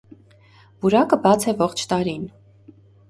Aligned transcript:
Պուրակը 0.85 1.19
բաց 1.27 1.45
է 1.53 1.55
ողջ 1.61 1.85
տարին։ 1.93 2.25